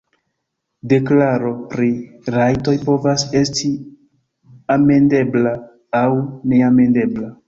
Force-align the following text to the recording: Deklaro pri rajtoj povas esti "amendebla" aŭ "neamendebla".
Deklaro 0.91 1.49
pri 1.73 1.89
rajtoj 2.35 2.73
povas 2.87 3.25
esti 3.41 3.69
"amendebla" 4.77 5.53
aŭ 6.01 6.09
"neamendebla". 6.55 7.31